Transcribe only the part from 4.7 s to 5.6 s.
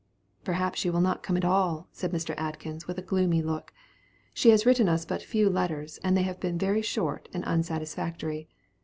us but few